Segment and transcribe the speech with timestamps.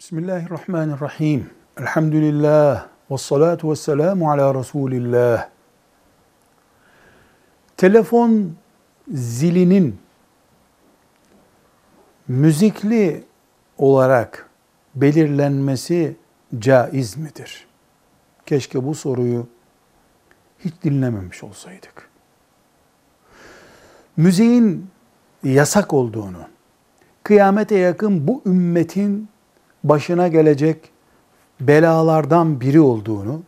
[0.00, 1.50] Bismillahirrahmanirrahim.
[1.76, 2.86] Elhamdülillah.
[3.10, 5.48] Ve salatu ve selamu ala Resulillah.
[7.76, 8.52] Telefon
[9.08, 9.98] zilinin
[12.28, 13.24] müzikli
[13.78, 14.50] olarak
[14.94, 16.16] belirlenmesi
[16.58, 17.66] caiz midir?
[18.46, 19.46] Keşke bu soruyu
[20.58, 22.10] hiç dinlememiş olsaydık.
[24.16, 24.86] Müziğin
[25.44, 26.48] yasak olduğunu,
[27.22, 29.28] kıyamete yakın bu ümmetin
[29.84, 30.90] başına gelecek
[31.60, 33.42] belalardan biri olduğunu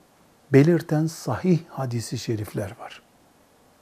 [0.52, 3.02] belirten sahih hadisi şerifler var.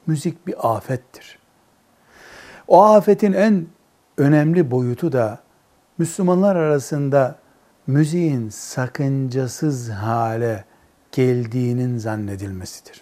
[0.07, 1.39] Müzik bir afettir.
[2.67, 3.67] O afetin en
[4.17, 5.39] önemli boyutu da
[5.97, 7.35] Müslümanlar arasında
[7.87, 10.65] müziğin sakıncasız hale
[11.11, 13.01] geldiğinin zannedilmesidir.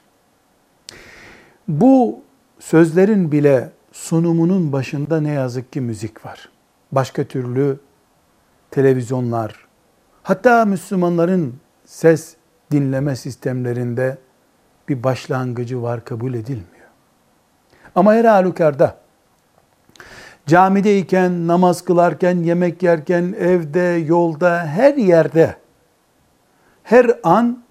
[1.67, 2.22] Bu
[2.59, 6.50] sözlerin bile sunumunun başında ne yazık ki müzik var.
[6.91, 7.80] Başka türlü
[8.80, 9.55] televizyonlar,
[10.23, 12.35] hatta Müslümanların ses
[12.72, 14.17] dinleme sistemlerinde
[14.89, 16.88] bir başlangıcı var kabul edilmiyor.
[17.95, 18.97] Ama her halükarda
[20.45, 25.55] camideyken, namaz kılarken, yemek yerken, evde, yolda, her yerde
[26.83, 27.63] her an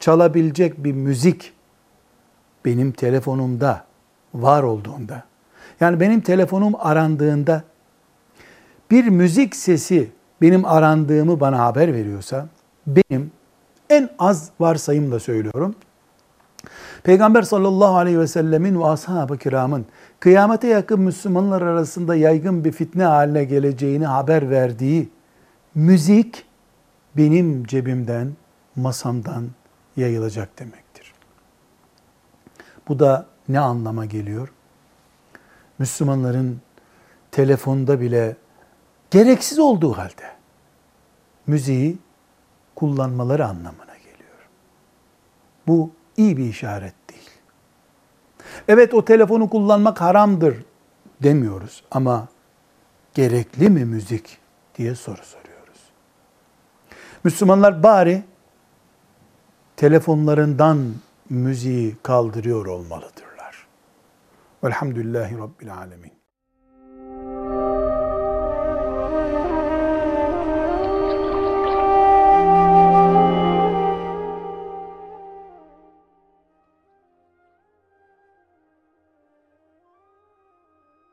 [0.00, 1.52] çalabilecek bir müzik
[2.64, 3.84] benim telefonumda
[4.34, 5.24] var olduğunda
[5.80, 7.64] yani benim telefonum arandığında
[8.90, 12.46] bir müzik sesi benim arandığımı bana haber veriyorsa
[12.86, 13.30] benim
[13.90, 15.74] en az varsayımla söylüyorum.
[17.02, 19.86] Peygamber sallallahu aleyhi ve sellemin ve ashab-ı kiramın
[20.20, 25.08] kıyamete yakın Müslümanlar arasında yaygın bir fitne haline geleceğini haber verdiği
[25.74, 26.44] müzik
[27.16, 28.32] benim cebimden,
[28.76, 29.44] masamdan
[29.96, 31.14] yayılacak demektir.
[32.88, 34.48] Bu da ne anlama geliyor?
[35.78, 36.60] Müslümanların
[37.30, 38.36] telefonda bile
[39.14, 40.32] gereksiz olduğu halde
[41.46, 41.98] müziği
[42.74, 44.48] kullanmaları anlamına geliyor.
[45.66, 47.30] Bu iyi bir işaret değil.
[48.68, 50.64] Evet o telefonu kullanmak haramdır
[51.22, 52.28] demiyoruz ama
[53.14, 54.38] gerekli mi müzik
[54.78, 55.80] diye soru soruyoruz.
[57.24, 58.22] Müslümanlar bari
[59.76, 60.94] telefonlarından
[61.30, 63.66] müziği kaldırıyor olmalıdırlar.
[64.64, 66.23] Velhamdülillahi Rabbil Alemin.